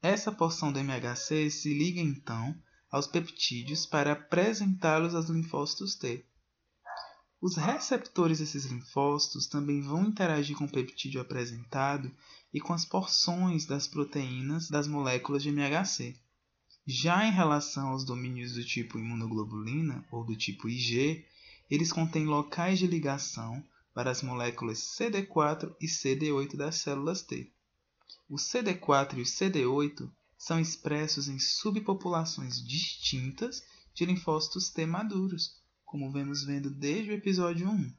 Essa 0.00 0.32
porção 0.32 0.72
do 0.72 0.78
MHC 0.78 1.50
se 1.50 1.72
liga 1.72 2.00
então 2.00 2.54
aos 2.90 3.06
peptídeos 3.06 3.86
para 3.86 4.12
apresentá-los 4.12 5.14
aos 5.14 5.28
linfócitos 5.28 5.94
T. 5.94 6.26
Os 7.42 7.56
receptores 7.56 8.38
desses 8.38 8.66
linfócitos 8.66 9.48
também 9.48 9.80
vão 9.82 10.04
interagir 10.04 10.56
com 10.56 10.64
o 10.64 10.70
peptídeo 10.70 11.20
apresentado 11.20 12.08
e 12.54 12.60
com 12.60 12.72
as 12.72 12.84
porções 12.84 13.66
das 13.66 13.88
proteínas 13.88 14.70
das 14.70 14.86
moléculas 14.86 15.42
de 15.42 15.48
MHC. 15.48 16.14
Já 16.86 17.26
em 17.26 17.32
relação 17.32 17.88
aos 17.88 18.04
domínios 18.04 18.52
do 18.52 18.64
tipo 18.64 18.96
imunoglobulina 18.96 20.06
ou 20.12 20.24
do 20.24 20.36
tipo 20.36 20.68
IG, 20.68 21.26
eles 21.68 21.92
contêm 21.92 22.26
locais 22.26 22.78
de 22.78 22.86
ligação 22.86 23.60
para 23.92 24.12
as 24.12 24.22
moléculas 24.22 24.78
CD4 24.78 25.74
e 25.80 25.88
CD8 25.88 26.56
das 26.56 26.76
células 26.76 27.22
T. 27.22 27.50
o 28.30 28.36
CD4 28.36 29.18
e 29.18 29.22
o 29.22 29.24
CD8 29.24 30.08
são 30.38 30.60
expressos 30.60 31.26
em 31.26 31.40
subpopulações 31.40 32.64
distintas 32.64 33.64
de 33.92 34.06
linfócitos 34.06 34.70
T 34.70 34.86
maduros, 34.86 35.60
como 35.92 36.10
vemos 36.10 36.42
vendo 36.42 36.70
desde 36.70 37.10
o 37.10 37.14
episódio 37.14 37.68
1, 37.68 37.92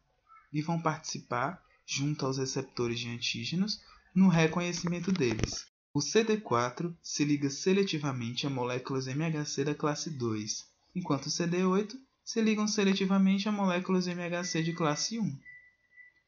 e 0.51 0.63
vão 0.63 0.81
participar, 0.81 1.63
junto 1.85 2.25
aos 2.25 2.39
receptores 2.39 2.99
de 2.99 3.07
antígenos, 3.07 3.79
no 4.15 4.29
reconhecimento 4.29 5.11
deles. 5.11 5.67
O 5.93 5.99
CD4 5.99 6.91
se 7.03 7.23
liga 7.23 7.51
seletivamente 7.51 8.47
a 8.47 8.49
moléculas 8.49 9.05
MHC 9.05 9.63
da 9.63 9.75
classe 9.75 10.09
2, 10.09 10.65
enquanto 10.95 11.27
o 11.27 11.29
CD8 11.29 11.95
se 12.25 12.41
ligam 12.41 12.67
seletivamente 12.67 13.47
a 13.47 13.51
moléculas 13.51 14.07
MHC 14.07 14.63
de 14.63 14.73
classe 14.73 15.19
1. 15.19 15.39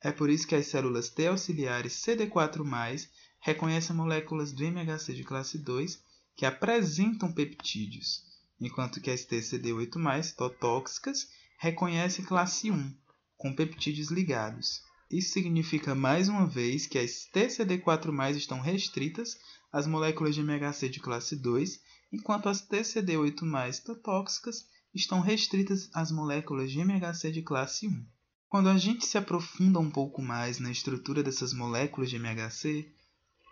É 0.04 0.12
por 0.12 0.30
isso 0.30 0.46
que 0.46 0.54
as 0.54 0.68
células 0.68 1.10
T 1.10 1.26
auxiliares 1.26 1.94
CD4+, 1.94 3.10
reconhecem 3.40 3.96
moléculas 3.96 4.52
do 4.52 4.64
MHC 4.64 5.16
de 5.16 5.24
classe 5.24 5.58
2 5.58 6.00
que 6.36 6.46
apresentam 6.46 7.34
peptídeos, 7.34 8.22
enquanto 8.62 9.02
que 9.02 9.10
as 9.10 9.26
TCD8+, 9.26 10.36
totóxicas, 10.36 11.28
reconhecem 11.58 12.26
classe 12.26 12.72
1, 12.72 12.96
com 13.38 13.54
peptídeos 13.54 14.10
ligados. 14.10 14.82
Isso 15.10 15.34
significa 15.34 15.94
mais 15.94 16.28
uma 16.28 16.48
vez 16.48 16.88
que 16.88 16.98
as 16.98 17.30
TCD4+, 17.34 18.36
estão 18.36 18.60
restritas 18.60 19.38
às 19.72 19.86
moléculas 19.86 20.36
de 20.36 20.42
MHC 20.42 20.90
de 20.90 21.00
classe 21.00 21.36
2, 21.36 21.80
enquanto 22.12 22.50
as 22.50 22.62
TCD8+, 22.68 23.84
totóxicas, 23.84 24.66
estão 24.94 25.20
restritas 25.20 25.90
às 25.94 26.12
moléculas 26.12 26.72
de 26.72 26.80
MHC 26.80 27.32
de 27.32 27.42
classe 27.42 27.88
1. 27.88 28.06
Quando 28.48 28.70
a 28.70 28.78
gente 28.78 29.06
se 29.06 29.18
aprofunda 29.18 29.80
um 29.80 29.92
pouco 29.92 30.22
mais 30.22 30.60
na 30.60 30.72
estrutura 30.72 31.22
dessas 31.22 31.54
moléculas 31.54 32.10
de 32.10 32.16
MHC, 32.16 32.90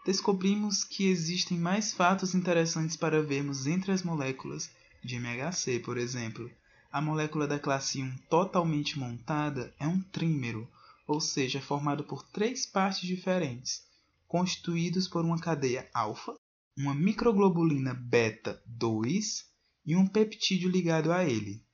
descobrimos 0.06 0.84
que 0.84 1.08
existem 1.08 1.58
mais 1.58 1.94
fatos 1.94 2.34
interessantes 2.34 2.96
para 2.96 3.22
vermos 3.22 3.68
entre 3.68 3.92
as 3.92 4.02
moléculas 4.02 4.70
de 5.04 5.18
MHC, 5.18 5.80
por 5.80 5.98
exemplo. 5.98 6.50
A 6.94 7.02
molécula 7.02 7.48
da 7.48 7.58
classe 7.58 8.04
1 8.04 8.18
totalmente 8.30 9.00
montada 9.00 9.74
é 9.80 9.88
um 9.88 10.00
trímero, 10.00 10.70
ou 11.08 11.20
seja, 11.20 11.60
formado 11.60 12.04
por 12.04 12.22
três 12.22 12.68
partes 12.68 13.02
diferentes, 13.02 13.84
constituídos 14.28 15.08
por 15.08 15.26
uma 15.26 15.40
cadeia 15.40 15.90
alfa, 15.92 16.36
uma 16.78 16.94
microglobulina 16.94 17.96
beta 17.96 18.62
2 18.68 19.44
e 19.84 19.96
um 19.96 20.06
peptídeo 20.06 20.70
ligado 20.70 21.12
a 21.12 21.26
ele. 21.26 21.66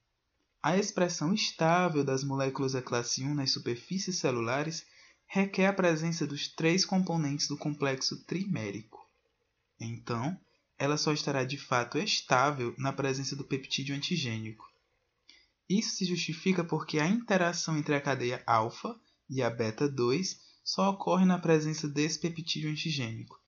A 0.63 0.77
expressão 0.77 1.33
estável 1.33 2.01
das 2.01 2.23
moléculas 2.23 2.71
da 2.71 2.81
classe 2.81 3.21
1 3.21 3.35
nas 3.35 3.51
superfícies 3.51 4.19
celulares 4.19 4.85
requer 5.27 5.65
a 5.65 5.73
presença 5.73 6.25
dos 6.25 6.47
três 6.47 6.85
componentes 6.85 7.49
do 7.49 7.57
complexo 7.57 8.23
trimérico. 8.23 9.05
Então, 9.77 10.39
ela 10.77 10.95
só 10.95 11.11
estará 11.11 11.43
de 11.43 11.57
fato 11.57 11.97
estável 11.97 12.73
na 12.77 12.93
presença 12.93 13.35
do 13.35 13.43
peptídeo 13.43 13.93
antigênico. 13.93 14.69
Isso 15.69 15.97
se 15.97 16.05
justifica 16.05 16.63
porque 16.63 16.97
a 16.97 17.07
interação 17.07 17.77
entre 17.77 17.93
a 17.93 18.01
cadeia 18.01 18.41
alfa 18.47 18.99
e 19.29 19.43
a 19.43 19.49
beta 19.51 19.87
2 19.87 20.39
só 20.63 20.89
ocorre 20.89 21.25
na 21.25 21.37
presença 21.37 21.87
desse 21.87 22.19
peptídeo 22.19 22.71
antigênico. 22.71 23.39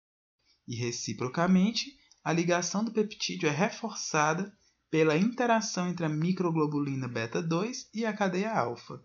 E 0.67 0.75
reciprocamente, 0.75 1.97
a 2.23 2.31
ligação 2.31 2.83
do 2.83 2.91
peptídeo 2.91 3.49
é 3.49 3.51
reforçada 3.51 4.55
pela 4.91 5.17
interação 5.17 5.87
entre 5.87 6.05
a 6.05 6.09
microglobulina 6.09 7.07
beta 7.07 7.41
2 7.41 7.89
e 7.93 8.05
a 8.05 8.13
cadeia 8.13 8.51
alfa. 8.51 9.03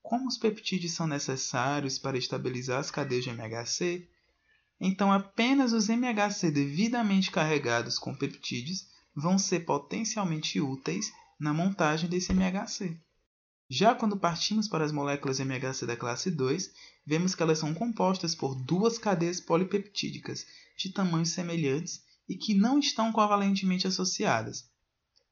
Como 0.00 0.28
os 0.28 0.38
peptídeos 0.38 0.92
são 0.92 1.08
necessários 1.08 1.98
para 1.98 2.16
estabilizar 2.16 2.78
as 2.78 2.90
cadeias 2.90 3.24
de 3.24 3.30
MHC, 3.30 4.08
então 4.80 5.12
apenas 5.12 5.72
os 5.72 5.88
MHC 5.88 6.50
devidamente 6.52 7.30
carregados 7.30 7.98
com 7.98 8.14
peptídeos 8.14 8.86
vão 9.14 9.38
ser 9.38 9.60
potencialmente 9.60 10.60
úteis 10.60 11.12
na 11.40 11.54
montagem 11.54 12.08
desse 12.08 12.32
MHC. 12.32 13.00
Já 13.68 13.94
quando 13.94 14.18
partimos 14.18 14.68
para 14.68 14.84
as 14.84 14.92
moléculas 14.92 15.40
MHC 15.40 15.86
da 15.86 15.96
classe 15.96 16.30
2, 16.30 16.70
vemos 17.06 17.34
que 17.34 17.42
elas 17.42 17.58
são 17.58 17.72
compostas 17.72 18.34
por 18.34 18.54
duas 18.54 18.98
cadeias 18.98 19.40
polipeptídicas 19.40 20.44
de 20.76 20.92
tamanhos 20.92 21.30
semelhantes 21.30 22.04
e 22.28 22.36
que 22.36 22.52
não 22.52 22.78
estão 22.78 23.10
covalentemente 23.10 23.86
associadas. 23.86 24.68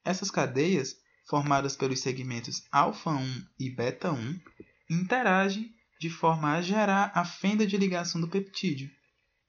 Essas 0.03 0.31
cadeias, 0.31 0.97
formadas 1.27 1.75
pelos 1.75 1.99
segmentos 1.99 2.63
alfa-1 2.71 3.47
e 3.59 3.69
beta-1, 3.69 4.41
interagem 4.89 5.75
de 5.99 6.09
forma 6.09 6.53
a 6.53 6.61
gerar 6.61 7.11
a 7.13 7.25
fenda 7.25 7.67
de 7.67 7.77
ligação 7.77 8.19
do 8.19 8.27
peptídeo, 8.27 8.89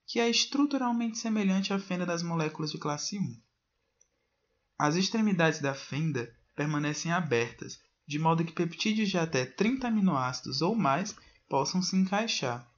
que 0.07 0.19
é 0.19 0.29
estruturalmente 0.29 1.17
semelhante 1.17 1.73
à 1.73 1.79
fenda 1.79 2.05
das 2.05 2.23
moléculas 2.23 2.73
de 2.73 2.79
classe 2.79 3.19
1. 3.19 3.41
As 4.77 4.97
extremidades 4.97 5.61
da 5.61 5.75
fenda 5.75 6.35
permanecem 6.55 7.13
abertas, 7.13 7.79
de 8.07 8.19
modo 8.19 8.45
que 8.45 8.53
peptídeos 8.53 9.09
de 9.09 9.19
até 9.19 9.45
30 9.45 9.89
aminoácidos 9.89 10.63
ou 10.63 10.75
mais 10.75 11.15
possam 11.49 11.83
se 11.83 11.97
encaixar. 11.97 12.69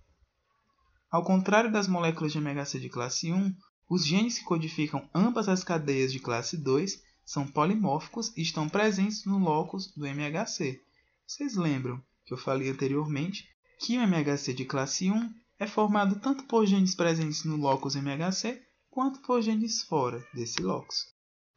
Ao 1.11 1.23
contrário 1.23 1.71
das 1.71 1.87
moléculas 1.87 2.33
de 2.33 2.39
MHC 2.39 2.81
de 2.81 2.89
classe 2.89 3.33
1, 3.33 3.55
os 3.89 4.07
genes 4.07 4.39
que 4.39 4.45
codificam 4.45 5.09
ambas 5.15 5.49
as 5.49 5.63
cadeias 5.63 6.11
de 6.13 6.19
classe 6.19 6.57
2 6.57 7.03
são 7.25 7.47
polimórficos 7.47 8.33
e 8.37 8.43
estão 8.43 8.69
presentes 8.69 9.25
no 9.25 9.39
locus 9.39 9.93
do 9.95 10.07
MHC. 10.07 10.81
Vocês 11.27 11.55
lembram 11.55 12.03
que 12.25 12.33
eu 12.33 12.39
falei 12.39 12.71
anteriormente 12.71 13.49
que 13.79 13.99
o 13.99 14.03
MHC 14.03 14.55
de 14.55 14.65
classe 14.65 15.11
1 15.11 15.35
é 15.59 15.67
formado 15.67 16.19
tanto 16.21 16.45
por 16.45 16.67
genes 16.67 16.95
presentes 16.95 17.45
no 17.45 17.57
locus 17.57 17.95
MHC 17.95 18.63
quanto 18.91 19.21
por 19.21 19.43
genes 19.43 19.83
fora 19.83 20.27
desse 20.35 20.63
locus. 20.63 21.07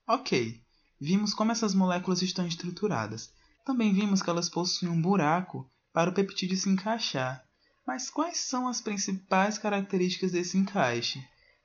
Ok, 0.08 0.62
vimos 1.00 1.34
como 1.34 1.52
essas 1.52 1.74
moléculas 1.74 2.22
estão 2.22 2.48
estruturadas. 2.48 3.32
Também 3.66 3.94
vimos 3.94 4.22
que 4.22 4.30
elas 4.30 4.50
possuem 4.50 4.92
um 4.92 5.02
buraco 5.02 5.70
para 5.92 6.10
o 6.10 6.14
peptídeo 6.14 6.58
se 6.58 6.70
encaixar. 6.70 7.44
Mas 7.86 8.10
quais 8.10 8.38
são 8.38 8.68
as 8.68 8.82
principais 8.82 9.58
características 9.58 10.32
desse 10.32 10.58
encaixe? 10.58 11.24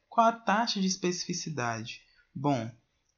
Qual 0.08 0.26
a 0.26 0.32
taxa 0.32 0.80
de 0.80 0.86
especificidade? 0.86 2.00
Bom, 2.34 2.70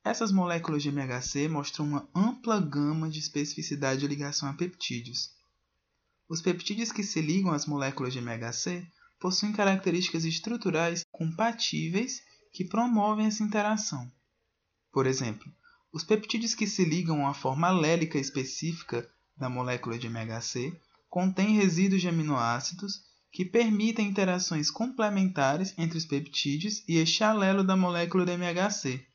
essas 0.04 0.32
moléculas 0.32 0.82
de 0.82 0.88
MHC 0.88 1.48
mostram 1.48 1.86
uma 1.86 2.08
ampla 2.14 2.60
gama 2.60 3.08
de 3.08 3.18
especificidade 3.18 4.00
de 4.00 4.08
ligação 4.08 4.48
a 4.48 4.54
peptídeos. 4.54 5.30
Os 6.28 6.40
peptídeos 6.40 6.90
que 6.90 7.02
se 7.02 7.20
ligam 7.20 7.52
às 7.52 7.66
moléculas 7.66 8.12
de 8.12 8.18
MHC 8.18 8.86
possuem 9.20 9.52
características 9.52 10.24
estruturais 10.24 11.04
compatíveis 11.12 12.20
que 12.52 12.64
promovem 12.64 13.26
essa 13.26 13.42
interação. 13.42 14.10
Por 14.90 15.06
exemplo, 15.06 15.52
os 15.92 16.02
peptídeos 16.02 16.54
que 16.54 16.66
se 16.66 16.84
ligam 16.84 17.26
à 17.26 17.34
forma 17.34 17.68
alélica 17.68 18.18
específica 18.18 19.06
da 19.36 19.48
molécula 19.48 19.98
de 19.98 20.08
MHC 20.08 20.72
contêm 21.10 21.56
resíduos 21.56 22.00
de 22.00 22.08
aminoácidos 22.08 23.04
que 23.30 23.44
permitem 23.44 24.08
interações 24.08 24.70
complementares 24.70 25.74
entre 25.76 25.98
os 25.98 26.06
peptídeos 26.06 26.82
e 26.88 26.96
este 26.96 27.22
alelo 27.22 27.62
da 27.62 27.76
molécula 27.76 28.24
de 28.24 28.32
MHC. 28.32 29.06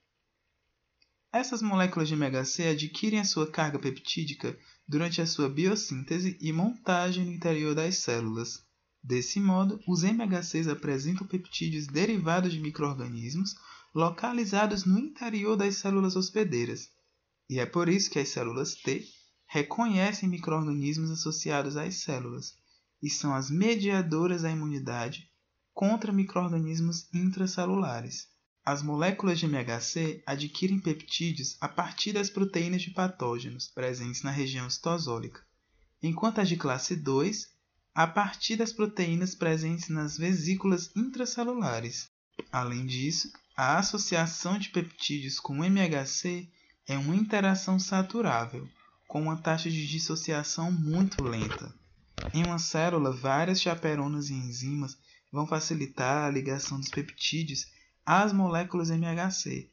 Essas 1.34 1.62
moléculas 1.62 2.08
de 2.08 2.16
MHC 2.16 2.68
adquirem 2.70 3.20
a 3.20 3.26
sua 3.26 3.50
carga 3.50 3.78
peptídica 3.78 4.58
durante 4.88 5.22
a 5.22 5.26
sua 5.26 5.50
biossíntese 5.50 6.38
e 6.40 6.52
montagem 6.54 7.26
no 7.26 7.34
interior 7.34 7.76
das 7.76 7.98
células. 7.98 8.64
Desse 9.04 9.40
modo, 9.40 9.80
os 9.88 10.04
MHCs 10.04 10.68
apresentam 10.68 11.26
peptídeos 11.28 11.88
derivados 11.88 12.52
de 12.52 12.60
microorganismos 12.60 13.56
localizados 13.94 14.86
no 14.86 15.00
interior 15.00 15.56
das 15.56 15.78
células 15.78 16.16
hospedeiras. 16.16 16.90
E 17.50 17.60
é 17.60 17.66
por 17.66 17.90
isso 17.90 18.10
que 18.10 18.20
as 18.20 18.30
células 18.30 18.76
T 18.76 19.06
reconhecem 19.48 20.28
microorganismos 20.28 21.10
associados 21.10 21.78
às 21.78 21.96
células 21.96 22.56
e 23.02 23.10
são 23.10 23.34
as 23.34 23.50
mediadoras 23.50 24.42
da 24.42 24.52
imunidade 24.52 25.30
contra 25.74 26.12
microrganismos 26.12 27.08
intracelulares. 27.14 28.28
As 28.66 28.82
moléculas 28.82 29.40
de 29.40 29.46
MHC 29.46 30.22
adquirem 30.26 30.80
peptídeos 30.80 31.56
a 31.62 31.70
partir 31.70 32.12
das 32.12 32.30
proteínas 32.30 32.82
de 32.82 32.92
patógenos 32.92 33.68
presentes 33.68 34.24
na 34.24 34.32
região 34.32 34.70
citosólica, 34.70 35.42
enquanto 36.04 36.42
as 36.42 36.50
de 36.50 36.58
classe 36.58 36.96
2 36.96 37.48
a 37.96 38.06
partir 38.06 38.58
das 38.58 38.74
proteínas 38.74 39.34
presentes 39.34 39.88
nas 39.88 40.18
vesículas 40.18 40.92
intracelulares. 40.96 42.10
Além 42.52 42.86
disso, 42.86 43.32
a 43.56 43.78
associação 43.78 44.60
de 44.60 44.70
peptídeos 44.70 45.40
com 45.40 45.64
MHC 45.64 46.50
é 46.88 46.98
uma 46.98 47.16
interação 47.16 47.80
saturável, 47.80 48.70
com 49.08 49.24
uma 49.24 49.38
taxa 49.38 49.70
de 49.70 49.88
dissociação 49.88 50.72
muito 50.72 51.24
lenta. 51.24 51.74
Em 52.34 52.44
uma 52.44 52.60
célula, 52.60 53.12
várias 53.12 53.62
chaperonas 53.62 54.30
e 54.30 54.34
enzimas 54.34 54.98
vão 55.32 55.48
facilitar 55.48 56.26
a 56.26 56.30
ligação 56.30 56.80
dos 56.80 56.92
peptídeos 56.92 57.66
às 58.06 58.32
moléculas 58.32 58.90
MHC. 58.90 59.70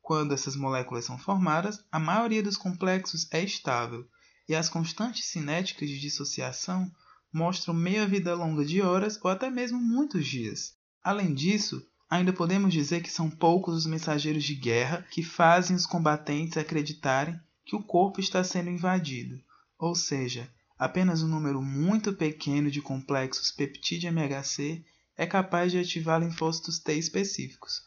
Quando 0.00 0.34
essas 0.34 0.54
moléculas 0.54 1.04
são 1.04 1.18
formadas, 1.18 1.82
a 1.90 1.98
maioria 1.98 2.42
dos 2.42 2.56
complexos 2.56 3.26
é 3.30 3.42
estável 3.42 4.06
e 4.48 4.54
as 4.54 4.68
constantes 4.68 5.26
cinéticas 5.26 5.88
de 5.88 5.98
dissociação 5.98 6.90
mostram 7.32 7.74
meia-vida 7.74 8.34
longa 8.34 8.64
de 8.64 8.80
horas 8.82 9.18
ou 9.22 9.30
até 9.30 9.50
mesmo 9.50 9.80
muitos 9.80 10.26
dias. 10.26 10.74
Além 11.04 11.34
disso, 11.34 11.86
ainda 12.08 12.32
podemos 12.32 12.72
dizer 12.72 13.02
que 13.02 13.10
são 13.10 13.28
poucos 13.28 13.74
os 13.74 13.84
mensageiros 13.84 14.42
de 14.42 14.54
guerra 14.54 15.06
que 15.10 15.22
fazem 15.22 15.76
os 15.76 15.84
combatentes 15.84 16.56
acreditarem 16.56 17.38
que 17.62 17.76
o 17.76 17.82
corpo 17.82 18.20
está 18.20 18.42
sendo 18.42 18.70
invadido, 18.70 19.38
ou 19.78 19.94
seja, 19.94 20.50
apenas 20.78 21.22
um 21.22 21.28
número 21.28 21.60
muito 21.60 22.14
pequeno 22.14 22.70
de 22.70 22.80
complexos 22.80 23.52
peptídeo 23.52 24.08
MHC 24.08 24.82
é 25.14 25.26
capaz 25.26 25.70
de 25.70 25.78
ativar 25.78 26.22
linfócitos 26.22 26.78
T 26.78 26.94
específicos. 26.94 27.82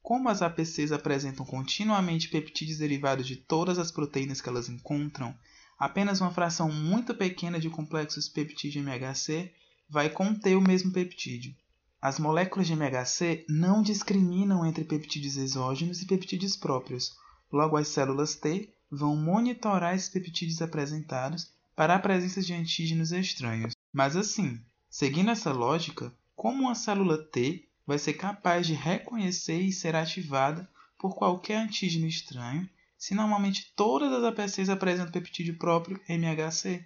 Como 0.00 0.30
as 0.30 0.40
APCs 0.40 0.90
apresentam 0.90 1.44
continuamente 1.44 2.30
peptídeos 2.30 2.78
derivados 2.78 3.26
de 3.26 3.36
todas 3.36 3.78
as 3.78 3.90
proteínas 3.90 4.40
que 4.40 4.48
elas 4.48 4.70
encontram, 4.70 5.36
apenas 5.78 6.22
uma 6.22 6.32
fração 6.32 6.72
muito 6.72 7.14
pequena 7.14 7.60
de 7.60 7.68
complexos 7.68 8.26
peptídeo 8.26 8.82
MHC 8.82 9.52
vai 9.86 10.08
conter 10.08 10.56
o 10.56 10.62
mesmo 10.62 10.90
peptídeo. 10.90 11.54
As 12.02 12.18
moléculas 12.18 12.66
de 12.66 12.72
MHC 12.72 13.46
não 13.48 13.80
discriminam 13.80 14.66
entre 14.66 14.82
peptídeos 14.82 15.36
exógenos 15.36 16.02
e 16.02 16.06
peptídeos 16.06 16.56
próprios. 16.56 17.16
Logo, 17.52 17.76
as 17.76 17.86
células 17.86 18.34
T 18.34 18.74
vão 18.90 19.14
monitorar 19.14 19.94
esses 19.94 20.08
peptídeos 20.08 20.60
apresentados 20.60 21.52
para 21.76 21.94
a 21.94 22.00
presença 22.00 22.42
de 22.42 22.52
antígenos 22.54 23.12
estranhos. 23.12 23.72
Mas 23.92 24.16
assim, 24.16 24.60
seguindo 24.90 25.30
essa 25.30 25.52
lógica, 25.52 26.12
como 26.34 26.64
uma 26.64 26.74
célula 26.74 27.16
T 27.16 27.68
vai 27.86 28.00
ser 28.00 28.14
capaz 28.14 28.66
de 28.66 28.74
reconhecer 28.74 29.60
e 29.60 29.72
ser 29.72 29.94
ativada 29.94 30.68
por 30.98 31.14
qualquer 31.14 31.58
antígeno 31.58 32.08
estranho 32.08 32.68
se 32.98 33.14
normalmente 33.14 33.72
todas 33.76 34.12
as 34.12 34.24
APCs 34.24 34.68
apresentam 34.68 35.12
peptídeo 35.12 35.56
próprio 35.56 36.00
MHC. 36.08 36.84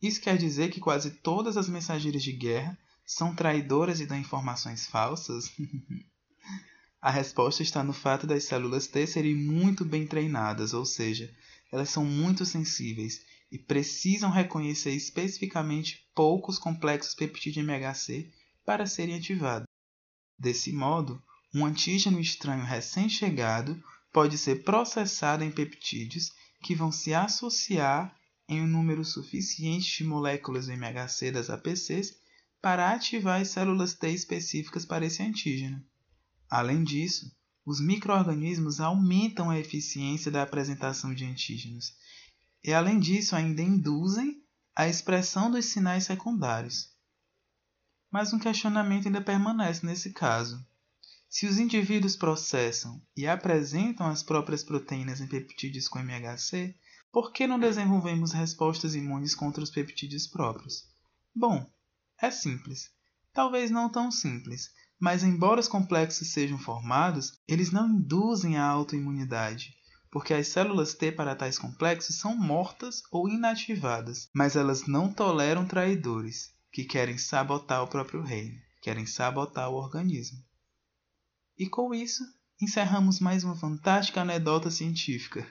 Isso 0.00 0.22
quer 0.22 0.38
dizer 0.38 0.70
que 0.70 0.80
quase 0.80 1.10
todas 1.10 1.58
as 1.58 1.68
mensageiras 1.68 2.22
de 2.22 2.32
guerra 2.32 2.78
são 3.04 3.34
traidoras 3.34 4.00
e 4.00 4.06
dão 4.06 4.18
informações 4.18 4.86
falsas? 4.86 5.50
A 7.00 7.10
resposta 7.10 7.62
está 7.62 7.84
no 7.84 7.92
fato 7.92 8.26
das 8.26 8.44
células 8.44 8.86
T 8.86 9.06
serem 9.06 9.34
muito 9.34 9.84
bem 9.84 10.06
treinadas, 10.06 10.72
ou 10.72 10.86
seja, 10.86 11.30
elas 11.70 11.90
são 11.90 12.02
muito 12.02 12.46
sensíveis 12.46 13.20
e 13.52 13.58
precisam 13.58 14.30
reconhecer 14.30 14.92
especificamente 14.92 16.08
poucos 16.14 16.58
complexos 16.58 17.14
peptídeo 17.14 17.62
MHC 17.62 18.32
para 18.64 18.86
serem 18.86 19.16
ativados. 19.16 19.68
Desse 20.38 20.72
modo, 20.72 21.22
um 21.54 21.66
antígeno 21.66 22.18
estranho 22.18 22.64
recém-chegado 22.64 23.80
pode 24.12 24.38
ser 24.38 24.64
processada 24.64 25.44
em 25.44 25.50
peptídeos 25.50 26.32
que 26.62 26.74
vão 26.74 26.90
se 26.90 27.12
associar 27.12 28.16
em 28.48 28.62
um 28.62 28.66
número 28.66 29.04
suficiente 29.04 29.98
de 29.98 30.04
moléculas 30.04 30.68
MHC 30.68 31.30
das 31.30 31.50
APCs 31.50 32.16
para 32.64 32.94
ativar 32.94 33.42
as 33.42 33.48
células 33.48 33.92
T 33.92 34.08
específicas 34.08 34.86
para 34.86 35.04
esse 35.04 35.22
antígeno. 35.22 35.84
Além 36.48 36.82
disso, 36.82 37.30
os 37.62 37.78
microorganismos 37.78 38.80
aumentam 38.80 39.50
a 39.50 39.58
eficiência 39.58 40.30
da 40.30 40.42
apresentação 40.42 41.14
de 41.14 41.26
antígenos 41.26 41.94
e, 42.64 42.72
além 42.72 42.98
disso, 42.98 43.36
ainda 43.36 43.60
induzem 43.60 44.42
a 44.74 44.88
expressão 44.88 45.50
dos 45.50 45.66
sinais 45.66 46.04
secundários. 46.04 46.88
Mas 48.10 48.32
um 48.32 48.38
questionamento 48.38 49.08
ainda 49.08 49.20
permanece 49.20 49.84
nesse 49.84 50.14
caso. 50.14 50.66
Se 51.28 51.46
os 51.46 51.58
indivíduos 51.58 52.16
processam 52.16 52.98
e 53.14 53.26
apresentam 53.26 54.06
as 54.06 54.22
próprias 54.22 54.64
proteínas 54.64 55.20
em 55.20 55.26
peptídeos 55.26 55.86
com 55.86 55.98
MHC, 55.98 56.74
por 57.12 57.30
que 57.30 57.46
não 57.46 57.58
desenvolvemos 57.58 58.32
respostas 58.32 58.94
imunes 58.94 59.34
contra 59.34 59.62
os 59.62 59.70
peptídeos 59.70 60.26
próprios? 60.26 60.88
Bom, 61.36 61.70
é 62.20 62.30
simples. 62.30 62.90
Talvez 63.32 63.70
não 63.70 63.90
tão 63.90 64.10
simples, 64.10 64.70
mas 64.98 65.24
embora 65.24 65.60
os 65.60 65.68
complexos 65.68 66.32
sejam 66.32 66.58
formados, 66.58 67.40
eles 67.48 67.70
não 67.70 67.88
induzem 67.88 68.56
a 68.56 68.64
autoimunidade, 68.64 69.74
porque 70.10 70.32
as 70.32 70.48
células 70.48 70.94
T 70.94 71.10
para 71.10 71.34
tais 71.34 71.58
complexos 71.58 72.16
são 72.18 72.36
mortas 72.36 73.02
ou 73.10 73.28
inativadas, 73.28 74.28
mas 74.32 74.54
elas 74.54 74.86
não 74.86 75.12
toleram 75.12 75.66
traidores, 75.66 76.54
que 76.72 76.84
querem 76.84 77.18
sabotar 77.18 77.82
o 77.82 77.88
próprio 77.88 78.22
reino, 78.22 78.56
querem 78.80 79.06
sabotar 79.06 79.70
o 79.70 79.74
organismo. 79.74 80.38
E 81.58 81.68
com 81.68 81.94
isso, 81.94 82.24
encerramos 82.60 83.20
mais 83.20 83.44
uma 83.44 83.56
fantástica 83.56 84.22
anedota 84.22 84.70
científica, 84.70 85.46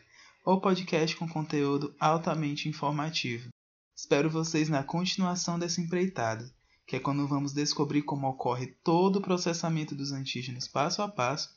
ou 0.45 0.59
podcast 0.59 1.15
com 1.15 1.27
conteúdo 1.27 1.95
altamente 1.99 2.67
informativo. 2.67 3.49
Espero 3.95 4.29
vocês 4.29 4.69
na 4.69 4.83
continuação 4.83 5.59
dessa 5.59 5.79
empreitada, 5.79 6.51
que 6.85 6.95
é 6.95 6.99
quando 6.99 7.27
vamos 7.27 7.53
descobrir 7.53 8.01
como 8.01 8.27
ocorre 8.27 8.67
todo 8.83 9.17
o 9.17 9.21
processamento 9.21 9.95
dos 9.95 10.11
antígenos 10.11 10.67
passo 10.67 11.01
a 11.01 11.07
passo, 11.07 11.55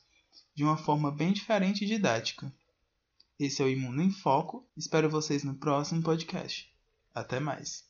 de 0.53 0.63
uma 0.63 0.77
forma 0.77 1.11
bem 1.11 1.33
diferente 1.33 1.83
e 1.83 1.87
didática. 1.87 2.53
Esse 3.39 3.61
é 3.61 3.65
o 3.65 3.69
Imuno 3.69 4.01
em 4.01 4.11
Foco, 4.11 4.67
espero 4.75 5.09
vocês 5.09 5.43
no 5.43 5.55
próximo 5.55 6.01
podcast. 6.01 6.71
Até 7.13 7.39
mais! 7.39 7.86